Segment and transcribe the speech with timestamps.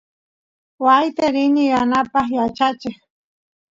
[0.85, 2.97] waayta rini yanapaq yachacheq